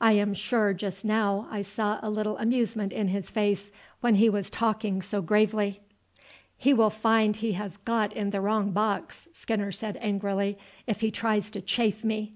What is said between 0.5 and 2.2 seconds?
just now I saw a